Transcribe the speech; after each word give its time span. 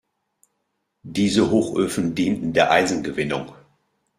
Diese 1.03 1.51
Hochöfen 1.51 2.15
dienten 2.15 2.53
der 2.53 2.71
Eisengewinnung. 2.71 3.51